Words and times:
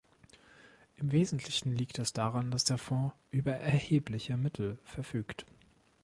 Im 0.95 1.11
Wesentlichen 1.11 1.75
liegt 1.75 1.99
es 1.99 2.11
daran, 2.11 2.49
dass 2.49 2.63
der 2.63 2.79
Fonds 2.79 3.13
über 3.29 3.51
erhebliche 3.51 4.35
Mittel 4.35 4.79
verfügt. 4.83 5.45